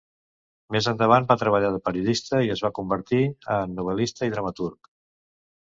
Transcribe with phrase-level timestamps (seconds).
[0.75, 3.21] Més endavant va treballar de periodista i es va convertir
[3.59, 4.95] en novel·lista i dramaturg.